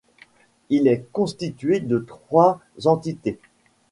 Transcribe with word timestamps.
Il 0.71 0.87
est 0.87 1.05
constitué 1.11 1.79
de 1.79 1.99
trois 1.99 2.59
entités. 2.85 3.37